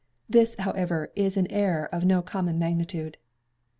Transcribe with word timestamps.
This, 0.27 0.55
however, 0.55 1.11
is 1.15 1.37
an 1.37 1.45
error 1.51 1.85
of 1.93 2.05
no 2.05 2.23
common 2.23 2.57
magnitude. 2.57 3.17